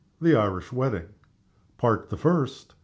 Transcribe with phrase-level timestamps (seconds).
[0.19, 1.09] THE IRISH MARRIAGE.
[1.77, 2.73] Part the First.